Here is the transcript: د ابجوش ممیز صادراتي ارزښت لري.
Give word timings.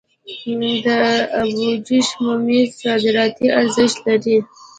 د 0.85 0.87
ابجوش 1.41 2.07
ممیز 2.23 2.69
صادراتي 2.81 3.47
ارزښت 3.59 3.97
لري. 4.07 4.37